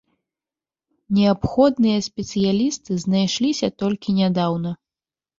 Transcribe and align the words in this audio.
Неабходныя 1.17 1.99
спецыялісты 2.07 2.91
знайшліся 3.03 3.69
толькі 3.83 4.15
нядаўна. 4.21 4.71